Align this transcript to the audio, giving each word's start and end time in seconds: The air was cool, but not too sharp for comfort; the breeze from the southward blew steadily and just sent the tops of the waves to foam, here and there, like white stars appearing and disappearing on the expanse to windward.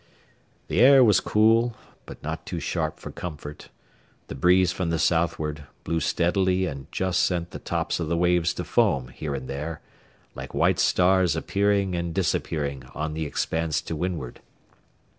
The 0.67 0.79
air 0.81 1.03
was 1.03 1.19
cool, 1.19 1.75
but 2.07 2.23
not 2.23 2.47
too 2.47 2.59
sharp 2.59 2.99
for 2.99 3.11
comfort; 3.11 3.69
the 4.29 4.33
breeze 4.33 4.71
from 4.71 4.89
the 4.89 4.97
southward 4.97 5.65
blew 5.83 5.99
steadily 5.99 6.65
and 6.65 6.91
just 6.91 7.21
sent 7.21 7.51
the 7.51 7.59
tops 7.59 7.99
of 7.99 8.07
the 8.07 8.17
waves 8.17 8.55
to 8.55 8.63
foam, 8.63 9.09
here 9.09 9.35
and 9.35 9.47
there, 9.47 9.79
like 10.33 10.55
white 10.55 10.79
stars 10.79 11.35
appearing 11.35 11.93
and 11.93 12.15
disappearing 12.15 12.83
on 12.95 13.13
the 13.13 13.27
expanse 13.27 13.79
to 13.83 13.95
windward. 13.95 14.39